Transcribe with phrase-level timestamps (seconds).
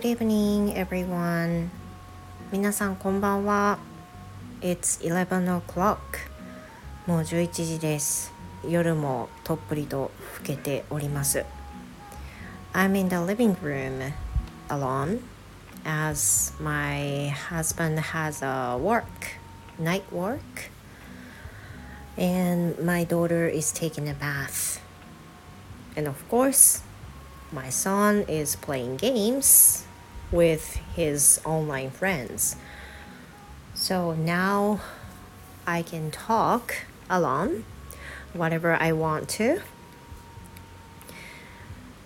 [0.00, 1.68] good evening everyone
[2.50, 3.78] 皆さんこんばんは
[4.60, 5.98] It's 11 o'clock
[7.06, 8.32] もう11時です
[8.68, 11.44] 夜もとっぷりと更けております
[12.72, 14.12] I'm in the living room
[14.68, 15.20] alone
[15.84, 19.04] as my husband has a work
[19.78, 20.70] night work
[22.18, 24.80] and my daughter is taking a bath
[25.96, 26.82] and of course
[27.52, 29.86] my son is playing games
[30.31, 32.55] with his online friends.
[33.73, 34.79] So now
[35.65, 36.73] I can talk
[37.09, 37.63] alone
[38.33, 39.61] whatever I want to.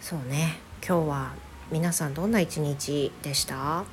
[0.01, 1.33] そうね、今日は
[1.71, 3.85] 皆さんどんな一日でした？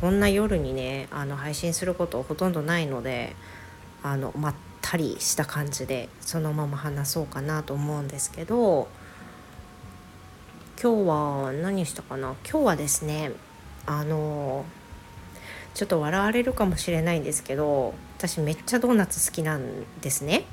[0.00, 3.36] こんな夜にねあの配信することほとんどないので
[4.02, 8.88] あのまったりした感じでそのまま話そうかなと思うんですけど
[10.80, 12.34] 今日は何したかな？
[12.48, 13.32] 今日はですね
[13.90, 14.66] あの
[15.72, 19.62] ちょっと笑われるかもしれないんですけど私めっちゃドーナツ好きなん
[20.02, 20.44] ですね。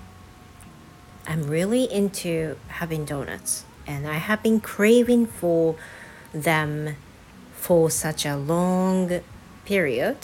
[1.25, 5.75] I'm really into having donuts and I have been craving for
[6.33, 6.95] them
[7.59, 9.22] for such a long
[9.66, 10.16] period.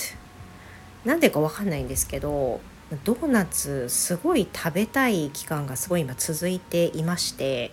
[1.04, 2.62] なんでかわかんないんですけど
[3.04, 7.72] ドーナツすごい食べたい期間がすごい今続いていまして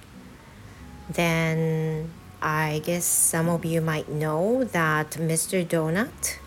[1.13, 2.07] Then
[2.42, 5.66] I guess some of you might know that Mr.
[5.66, 6.38] Donut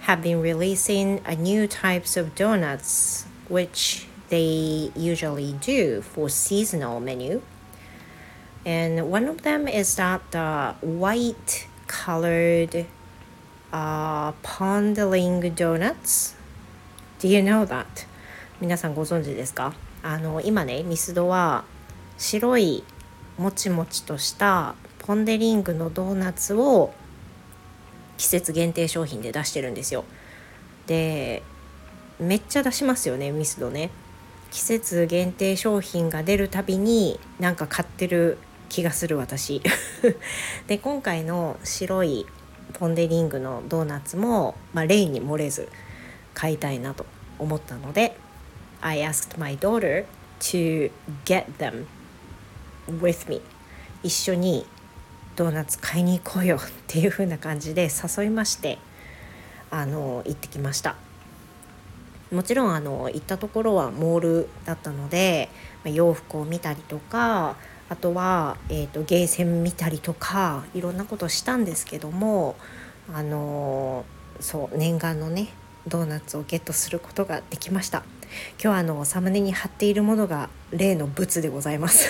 [0.00, 7.42] have been releasing a new types of donuts which they usually do for seasonal menu.
[8.64, 12.86] And one of them is that the white colored
[13.72, 16.34] uh, pondling donuts.
[17.18, 18.06] Do you know that?
[18.58, 21.64] 皆さんご存知ですかあの今ねミスドは
[22.16, 22.84] 白い
[23.36, 26.93] もちもちとした ポン・デ・リングのドーナツを
[28.17, 30.05] 季節限定商品で出してるんですよ。
[30.85, 31.41] で
[32.19, 33.89] めっちゃ出しますよねミスドね。
[34.51, 38.37] 季節限定商品が出るたびになんか買ってる
[38.69, 39.61] 気がする私。
[40.67, 42.27] で今回の白い
[42.73, 45.67] ポン・デ・リングのドーナツも、まあ、例に漏れず
[46.33, 47.05] 買いたいなと
[47.39, 48.15] 思ったので
[48.81, 50.05] I asked my daughter
[50.39, 50.91] to
[51.25, 51.85] get them
[52.87, 53.41] with me
[54.03, 54.65] 一緒に
[55.35, 58.77] ドーナツ買いに行こうよっていう風な感じで誘いまして
[59.69, 60.95] あの行ってきました。
[62.31, 65.49] もちろんあの行ったところはモールだったので
[65.83, 67.57] 洋服を見たりとか
[67.89, 72.55] あとは、えーと、ゲーセン見たりとかいろんなことしたんですけども
[73.13, 74.05] あの
[74.39, 75.49] そう念願のね
[75.87, 78.03] ドーナツをゲットすることができました。
[78.53, 82.07] 今日はあのサムネに貼っているものが例のブツでございます。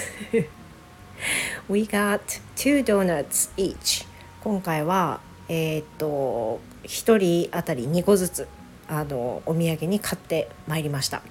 [1.70, 2.20] We got
[2.56, 4.06] two donuts each
[4.44, 7.18] 今回はえー、っと1
[7.48, 8.48] 人当たり2個ずつ
[8.88, 11.22] あのお土産に買ってまいりました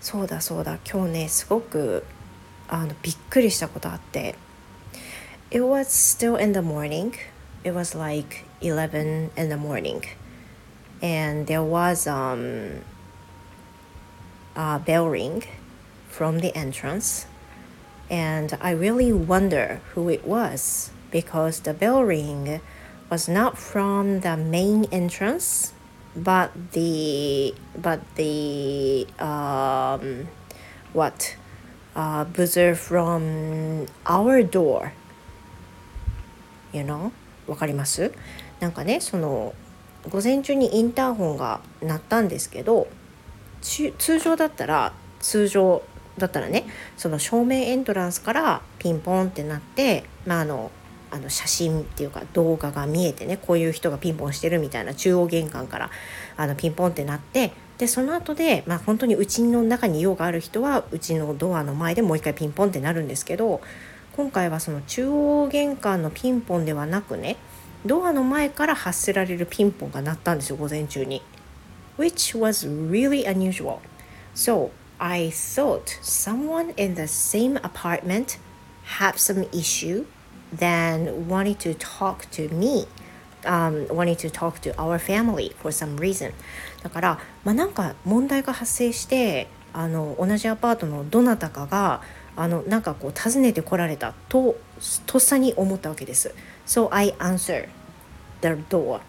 [0.00, 2.04] そうだそうだ今日ねすごく
[2.68, 4.34] あのびっくりしたことあって
[5.50, 7.12] It was still in the morning
[7.64, 10.00] it was like 11 in the morning
[11.02, 12.82] and there was um,
[14.54, 15.42] a bell ring
[16.08, 17.26] from the entrance
[18.09, 22.61] and I really wonder who it was because the bell ring
[23.09, 25.73] was not from the main entrance
[26.15, 30.27] but the but the um,
[30.93, 31.37] what
[31.95, 34.93] uh, buzzer from our door
[36.73, 37.11] you know
[37.47, 38.11] わかります
[38.59, 39.53] なんかねその
[40.09, 42.87] 午前中にインターホンが鳴ったんですけど
[43.61, 45.83] 通常だったら通常
[46.18, 46.64] だったらね
[46.96, 50.70] その正面エントランスからピンポンってなって、まあ、あの
[51.10, 55.90] あの写真っていうか動画が見えてねこういう人がピンポンしてるみたいな中央玄関から
[56.36, 63.60] あのピンポンってなってでその後でまあ本当にうちの中に用がある人はうちのドアの前でもう一回ピンポンってなるんですけど
[64.16, 67.36] 今回はその中央玄関のピンポンではなくね
[67.84, 71.22] ドアの前から発せられるピンポンが鳴ったんですよ午前中に。
[71.98, 73.78] Which was really unusual.
[74.34, 78.38] So I thought someone in the same apartment
[78.84, 80.06] had some issue,
[80.52, 82.86] then wanted to talk to me.
[83.44, 86.32] Um, wanted to talk to our family for some reason
[86.82, 92.02] だから、まあ、なんか問題が発生してあの同じアパートのどなたかが
[92.34, 94.56] あのなんかこう訪ねてこられたと
[95.06, 96.34] とっさに思ったわけです。
[96.66, 97.68] So I answer
[98.42, 99.00] the door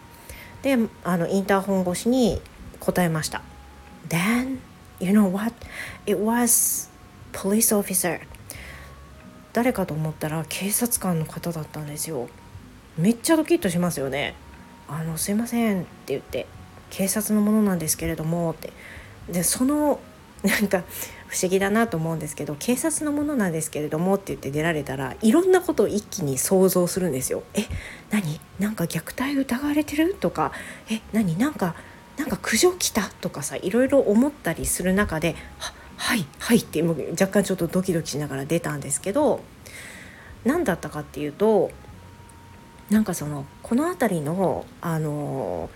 [0.62, 2.40] であのインターホン越しに
[2.78, 3.42] 答えました。
[4.08, 4.58] Then
[5.00, 5.54] You know what?
[6.06, 6.90] It was
[7.32, 8.20] police officer.
[9.52, 12.28] 誰かと思ったら警察官の方だったんですよ。
[12.96, 14.34] めっちゃドキッとしますよね。
[14.88, 16.46] あのすいません」って言って
[16.90, 18.72] 「警察のものなんですけれども」って
[19.28, 20.00] でその
[20.42, 20.84] なんか
[21.26, 27.42] 不思議だなと思うんですけど警察のものなんですけれどもって言って出られたらいろんなことを一気に想像するんですよ。
[27.54, 27.64] え
[28.10, 28.40] 何？
[28.58, 30.14] なんか虐待疑われてる？
[30.14, 30.52] とか
[30.90, 31.36] え何？
[31.36, 31.74] なんか
[32.18, 39.40] なんか苦情来たとかさいろいろ思ったりする中で「ははいはい」ってもう若干ちょっとドキドキしながら出たんですけど
[40.44, 41.70] 何だったかっていうと
[42.90, 45.70] なんかそのこの辺りのあの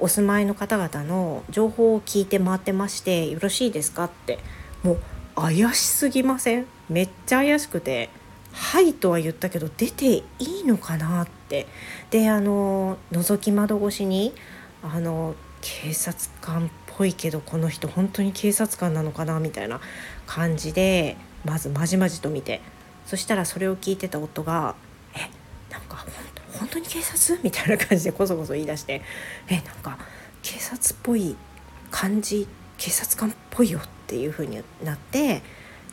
[0.00, 4.38] お住まいの方々の情報を聞いて回ってましてよろしいですかって
[4.82, 4.98] もう
[5.36, 6.66] 怪しすぎません？
[6.90, 8.10] めっちゃ怪しくて
[8.52, 10.24] 「はい」とは言ったけど出てい
[10.62, 11.66] いのかなって。
[12.10, 14.34] であの覗き窓越しに
[14.82, 19.80] あの警察官っぽいけどこの人本当に警察官なのかなみたいな
[20.26, 22.60] 感じでまずまじまじと見て
[23.06, 24.74] そしたらそれを聞いてた夫が
[25.14, 25.30] 「え
[25.72, 26.04] なんか
[26.58, 29.02] 本当に警察?」みたいな感じでこそこそ言い出して
[29.48, 29.98] 「えなんか
[30.42, 31.36] 警察っぽい
[31.90, 32.48] 感じ？
[32.78, 35.42] 警察官っぽいよ」っていう風になって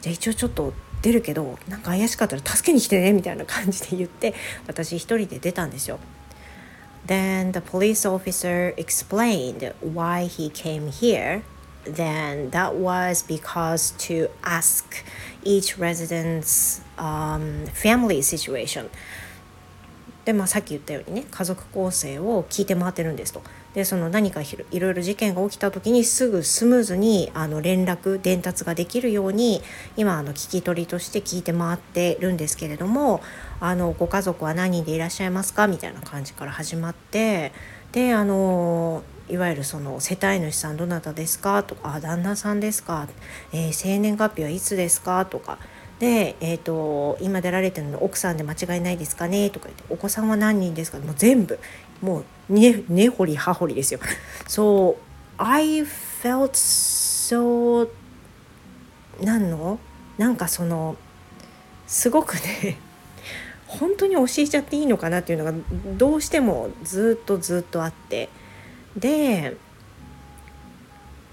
[0.02, 4.34] じゃあ一応ちょっと出るけどなんか怪しかったら助けに来てねみたいな感じで言って
[4.68, 6.00] 私一人で出たんですよ。
[7.09, 11.43] Then the police officer explained why he came here.
[11.85, 15.05] Then that was because to ask
[15.43, 18.89] each resident's um, family situation.
[20.25, 23.43] で、まあ、さっき言ったようにね家族構成を聞いて回ってるんですと。
[23.74, 29.62] でその何かいろいろ事件が起きた時にすぐスムーズにあの連絡伝達ができるように
[29.96, 33.22] 今あの聞き取りとして聞いて回ってるんですけれども
[33.60, 37.52] あのご家族は何人でいらっしゃいますかみたいな感じから始まって
[37.92, 43.08] であのいわゆるその世帯主さんどなたですかとかあ旦那さんですか、
[43.54, 45.60] えー、生年月日はいつですかとか。
[46.00, 49.50] で、えーと、今出られてるの奥さんで間違いないですかね？
[49.50, 51.00] とか言ってお子さんは何人ですか？
[51.00, 51.60] もう全部
[52.02, 54.00] もうね根掘り葉掘りですよ。
[54.48, 55.02] そう
[55.42, 57.88] I felt so
[59.22, 59.80] なんの？
[60.18, 60.96] なんかその
[61.88, 62.78] すごくね
[63.68, 65.54] 本当に教えちゃっていいのかなっていうのが
[65.98, 68.30] どうしてもずっとずっとあって
[68.98, 69.56] で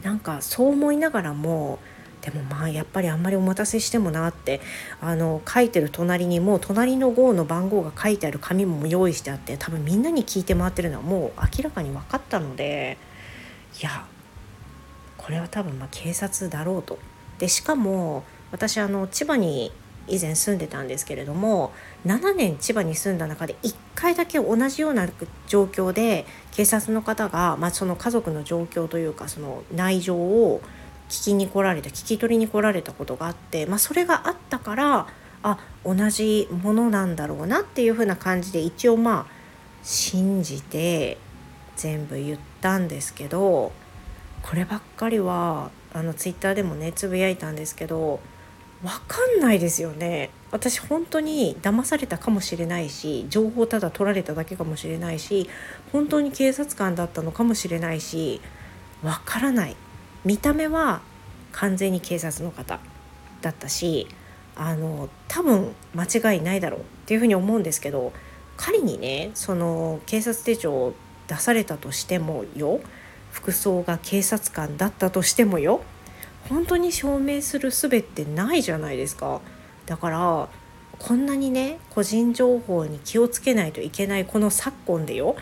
[0.02, 1.78] なんかそう思いながらも
[2.26, 4.60] でもまあやっぱりあんまりお待たせしてもなって
[5.00, 12.98] あの書いてる隣にもう隣の号の番号が書いてある紙も用意してあって多分みんなに聞いて回ってるのはもう明らかに分かったので
[13.80, 14.04] いや
[15.16, 16.98] これは多分ま警察だろうと。
[17.38, 19.70] でしかも私あの千葉に
[20.08, 21.72] 以前住んでたんですけれども
[22.06, 25.08] 7年千葉に住んだ中で1回だけ同じような
[25.46, 30.60] 状況で警察の方が、まあ、その家族の状況というかその内情を
[31.08, 35.06] 聞きに来られた聞き取りに来られたことがあって、まあ、それがあったから
[35.42, 39.36] あ同じものなんだろうなっていう風な感じで一応まあ
[39.82, 41.18] 信じて
[41.76, 43.72] 全部言ったんですけど
[44.42, 48.20] こればっかりはあのツイッターでもねつぶやいたんですけど
[48.82, 50.30] 分かんないですよね。
[50.50, 55.48] 私本当に騙されたかもしれないし情報ただ取られただけかもしれないし
[55.92, 58.40] 本当に警察官だったのかもしれないし
[59.02, 59.76] 分からない。
[60.26, 61.02] 見た目は
[61.52, 62.80] 完全に警察の方
[63.42, 64.08] だったし
[64.56, 68.12] あの多分間違いないだろうっていうふうに思うんですけど
[68.56, 70.94] 仮にねその警察手帳を
[71.28, 72.80] 出されたとしてもよ
[73.30, 75.82] 服装が警察官だったとしてもよ
[76.48, 79.40] 本当に証明する術ってないじゃないですか。
[79.84, 80.48] だから
[80.98, 85.36] こんなにね個人情報に気をつけないといけないこの昨今でよ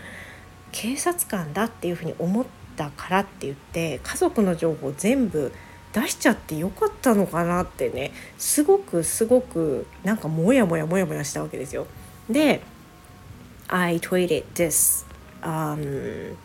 [0.71, 5.51] 警察官だっていうふうに思ってたからって言って家族の情報全部
[5.93, 11.87] 出しちゃってよかったのかなってねすごくすごくなんかモヤモヤモヤモヤしたわけですよ。
[12.29, 12.61] で
[13.67, 15.05] I tweeted this、
[15.41, 16.35] um,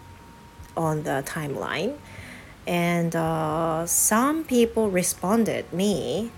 [0.74, 1.96] on the timeline
[2.66, 6.30] and、uh, some people responded me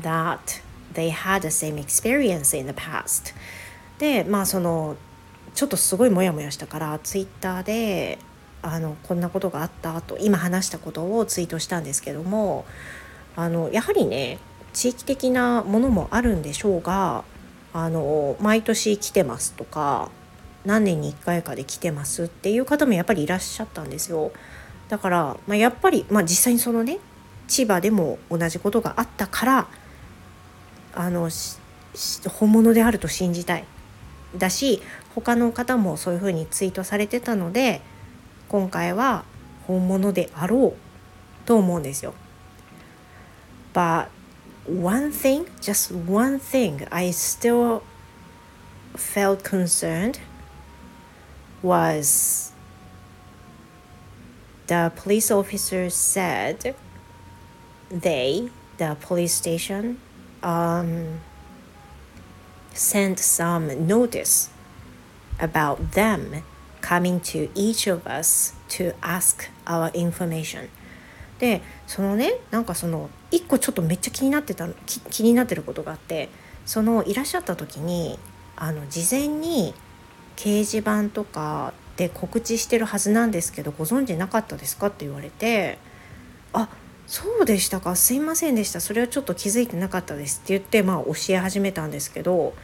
[0.00, 0.60] that
[0.94, 3.34] they had the same experience in the past
[3.98, 4.96] でまあその
[5.54, 8.18] ちょっとすごいモヤモヤしたからツイッターで
[8.62, 12.64] あのこんなことがあったと今話したことをツイートしたんですけども
[13.36, 14.38] あのやはりね
[14.72, 17.24] 地域的なものもあるんでしょうが
[17.72, 20.10] あの毎年来てますとか
[20.64, 24.32] 何年に1回かで来てますっていう方もやっぱりいらっしゃったんですよ。
[24.88, 26.98] だから、まあ、やっぱり、まあ、実際にそのね
[27.46, 29.68] 千葉でも同じことがあったから
[30.94, 31.30] あの
[32.28, 33.64] 本物であると信じたい
[34.36, 34.82] だし
[35.14, 37.80] 他の方もそういうふうにツイートされてたので
[38.49, 39.25] 今回は
[39.67, 42.13] 本物であろうと思うんですよ。
[43.73, 44.07] But
[44.67, 47.81] one thing, just one thing, I still
[48.95, 50.19] felt concerned
[51.63, 52.51] was
[54.67, 56.75] the police officer said
[57.89, 59.97] they, the police station,
[60.43, 61.21] um,
[62.73, 64.49] sent some notice
[65.39, 66.43] about them
[66.80, 70.68] coming to each of us to ask our information.
[71.38, 74.68] でそのねなんかその一個ちょっとめっちゃ気になってた
[75.10, 76.28] 気になってることがあって
[76.66, 78.18] そのいらっしゃった時に
[78.56, 79.72] あの事前に
[80.36, 85.78] 掲示板とかで告知してるはずなんですけどご存知なかったですかって言われて
[86.52, 86.68] あ
[87.06, 92.54] そうでしたかすいませんでしたそれはちょっと気づいてなかったですって言ってまあ教え始めたんですけど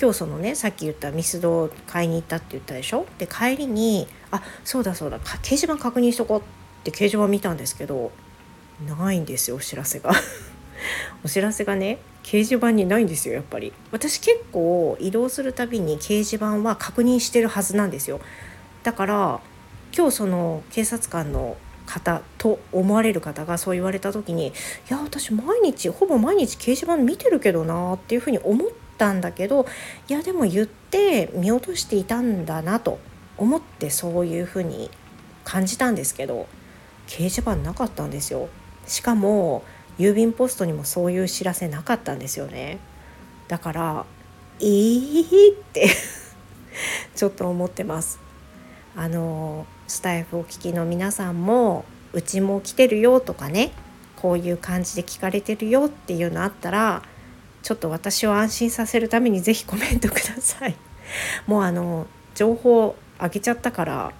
[0.00, 3.06] 今日そのねさっき言ったミスドを買いに行ったって言ったでしょ？
[3.18, 6.42] で帰りにあそうだそうだ掲示板確認しとこうっ
[6.82, 8.10] て掲示板見たんですけど
[8.86, 10.12] ないんですよお知らせが。
[11.24, 13.72] お知らせがね掲示板にないんですよやっぱり。
[13.92, 18.20] 私結構移動するたびに掲示板は確認してるはずなんですよ。
[18.82, 19.40] だから
[19.96, 24.52] 今日その警察官の方と思われる方がそう言われた時にい
[24.88, 29.66] や私毎日ほぼ毎日掲示板見てるけどなっていうふうに思ってたんだけど
[30.08, 32.98] いやでも言って見落としていたんだなと
[33.36, 34.90] 思ってそういうふうに
[35.44, 36.46] 感じたんですけど
[37.06, 38.48] 掲示板なかったんですよ
[38.86, 39.62] しかも
[39.98, 42.78] 郵便ポストにもそういう知らせなかったんですよね
[43.48, 44.06] だから
[44.60, 45.88] 「えー?」って
[47.14, 48.18] ちょっと思ってます
[48.96, 53.72] あのスタイフお聞きの皆さんもうちも来てるよとかね
[54.16, 57.02] こういう感じで聞かれてるよっていうのあったら
[57.64, 60.76] ちょっと私を安心させるために是非コメントください。
[61.48, 64.12] もうあの情報あげちゃったから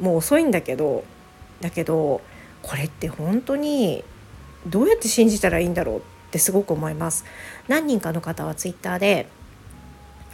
[0.00, 1.04] もう遅いんだけど
[1.60, 2.22] だけど
[2.62, 4.02] これって本当に
[4.66, 7.26] どうやって信じたらいいんだろうってすごく思います。
[7.68, 9.26] 何人かの方はツイッターで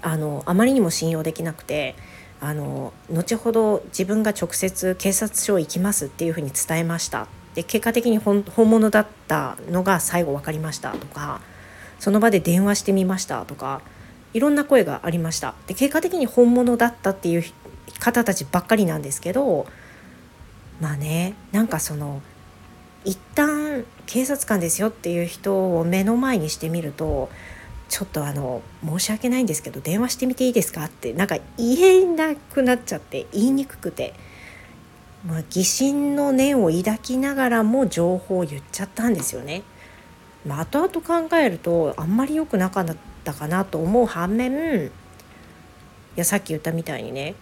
[0.01, 1.97] あのあまりにも信用できなくて
[2.41, 7.27] あの後ほど自分が直接警察署行きますっていうふうに伝えました。
[7.57, 11.41] で結果的に本物だったのが最後分かりましたとか
[12.07, 13.83] その場で電話してみましたとか
[14.33, 17.45] いろんな声がありましたで結果的に本物だったっていう
[17.99, 19.67] 方たちばっかりなんですけど
[20.81, 22.23] まあねなんかその
[23.05, 27.29] 一旦警察官ですよっていう人を目の前にしてみると
[27.89, 34.15] ちょっとあの申し訳ないんですけど電話してみていいですかってなんか言えなくなっちゃって言いにくくて、
[35.27, 39.65] まあ、疑心の念を抱きながらも情報を言っちゃったんですよね。
[40.47, 44.91] まあ、後々考えるとあんまり良くなかったかなと思う反面い
[46.15, 47.35] やさっき言ったみたいにね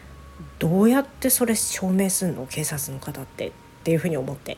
[0.59, 2.47] どうやってそれ証明すんの？
[2.47, 3.49] 警察の方って。
[3.49, 3.53] っ
[3.85, 4.57] ていうふうに思って。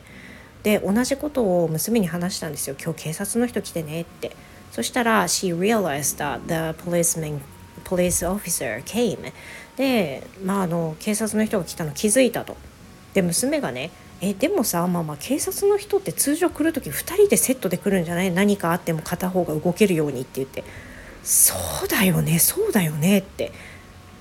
[0.63, 2.77] で同じことを娘に話したんですよ。
[2.81, 4.35] 今日警察の人来てねって。
[4.71, 7.41] そしたら she realized that the policeman
[7.83, 9.33] police officer came
[9.75, 12.55] でまああの警察の人が来たの気づいたと。
[13.13, 18.31] で娘がねえでもさまあまあ警察の人って通常来る時2人でセットで来るんじゃない？
[18.31, 20.63] 何かあっても片方が動けるようにって言って。
[21.23, 21.53] そ
[21.85, 23.51] うだよねそうだよねって。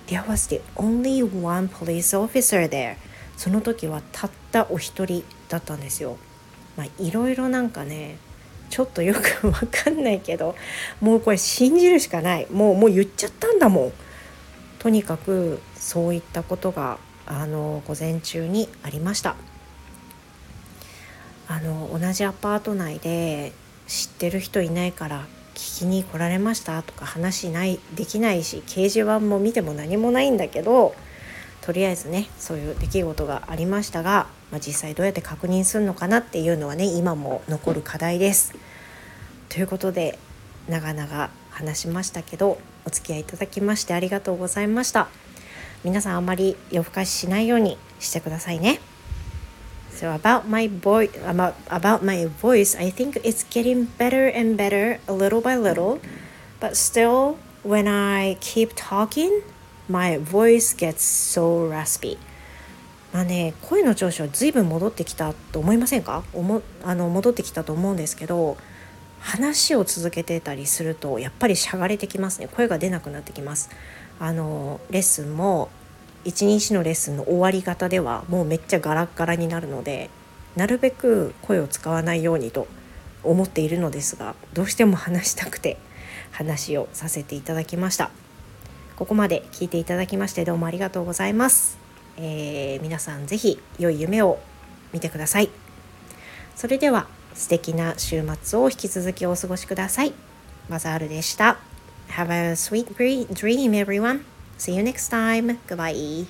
[0.08, 2.96] There was the only one police officer there.
[3.36, 6.16] その時はたったお一人だったんですよ。
[6.76, 8.18] まあいろいろなんかね
[8.68, 10.56] ちょっとよくわかんないけど
[11.00, 12.46] もうこれ信じるしかない。
[12.50, 13.92] もうもう言っちゃったんだもん。
[14.78, 19.36] とにかくそういったことがあの午前中にありました。
[21.48, 23.52] あの同じアパート内で
[23.86, 30.94] 知ってる人いないから聞きに来られましたとか話ないできないし掲示板も見ても何もないんだけど
[31.62, 38.54] とりあえずねそういう出来事がありましたが、まあ、実際どうやって確認するのかなっていうのはね今も残る課題です。
[39.48, 40.18] ということで
[40.68, 45.08] 長々話しましたけどお付き合いいただきましてありがとうございました。
[45.84, 48.80] 皆さんあんまり夜更かししないようにしてくださいね。
[49.96, 55.14] So about my boy about about my voice, I think it's getting better and better a
[55.14, 56.00] little by little,
[56.60, 59.40] but still when I keep talking,
[59.88, 62.18] my voice gets so raspy.
[63.14, 68.58] まあね、声の調子は随分戻ってきたと思いませんかおもあの戻ってきたと思うんですけど
[69.20, 73.70] 話を続けてたりするとやっぱりしゃがれてきますね声が出なくなってきます
[74.20, 75.70] あのレッスンも
[76.26, 80.10] 一日のレッスンの終わり方ではもうめっちゃガラッガラになるので
[80.56, 82.66] なるべく声を使わないようにと
[83.22, 85.78] 思っているのですがどうしても話したくて
[86.32, 88.10] 話をさせていただきました。
[88.96, 91.76] ここまで聞いていただきましてどうもありがとうございます、
[92.16, 94.38] えー、皆さん是非良い夢を
[94.92, 95.50] 見てください。
[96.56, 100.12] それでは素敵な週末を引き続きお過ごしください。
[100.68, 101.58] マザールでした。
[102.08, 104.35] Have a sweet dream everyone.
[104.56, 105.58] See you next time.
[105.66, 106.26] Goodbye.